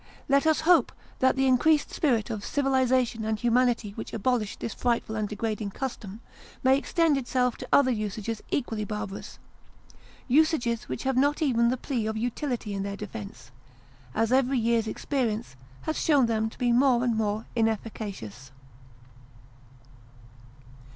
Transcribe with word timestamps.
Let 0.27 0.47
us 0.47 0.61
hope 0.61 0.91
that 1.19 1.35
the 1.35 1.45
increased 1.45 1.91
spirit 1.91 2.31
of 2.31 2.43
civilisation 2.43 3.23
and 3.23 3.37
humanity 3.39 3.91
which 3.91 4.13
abolished 4.13 4.59
this 4.59 4.73
frightful 4.73 5.15
and 5.15 5.29
degrading 5.29 5.69
custom, 5.69 6.21
may 6.63 6.75
extend 6.75 7.17
itself 7.19 7.55
to 7.57 7.67
other 7.71 7.91
usages 7.91 8.41
equally 8.49 8.83
barbarous; 8.83 9.37
usages 10.27 10.89
which 10.89 11.03
have 11.03 11.17
not 11.17 11.43
even 11.43 11.69
the 11.69 11.77
plea 11.77 12.07
of 12.07 12.17
utility 12.17 12.73
in 12.73 12.81
their 12.81 12.97
defence, 12.97 13.51
as 14.15 14.31
every 14.31 14.57
year's 14.57 14.87
experience 14.87 15.55
has 15.81 15.99
shown 16.01 16.25
them 16.25 16.49
to 16.49 16.57
be 16.57 16.71
more 16.71 17.03
and 17.03 17.15
more 17.15 17.45
inefficacious. 17.55 18.49